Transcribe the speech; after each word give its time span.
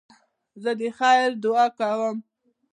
زه 0.63 0.71
د 0.79 0.81
خیر 0.97 1.29
دؤعا 1.43 1.67
کوم. 1.77 2.17